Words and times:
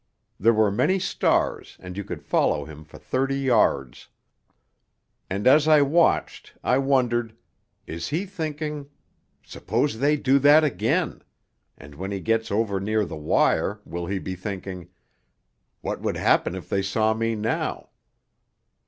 There 0.39 0.51
were 0.55 0.71
many 0.71 0.97
stars, 0.97 1.77
and 1.79 1.95
you 1.95 2.03
could 2.03 2.23
follow 2.23 2.65
him 2.65 2.83
for 2.83 2.97
thirty 2.97 3.37
yards. 3.37 4.07
And 5.29 5.45
as 5.45 5.67
I 5.67 5.83
watched 5.83 6.55
I 6.63 6.79
wondered, 6.79 7.37
'Is 7.85 8.07
he 8.07 8.25
thinking, 8.25 8.89
"Supposing 9.45 10.01
they 10.01 10.17
do 10.17 10.39
that 10.39 10.63
again?" 10.63 11.21
and 11.77 11.93
when 11.93 12.09
he 12.09 12.19
gets 12.19 12.49
over 12.51 12.79
near 12.79 13.05
the 13.05 13.15
wire, 13.15 13.79
will 13.85 14.07
he 14.07 14.17
be 14.17 14.33
thinking, 14.35 14.89
"_What 15.83 15.99
would 16.01 16.17
happen 16.17 16.55
if 16.55 16.67
they 16.67 16.81
saw 16.81 17.13
me 17.13 17.35
now? 17.35 17.89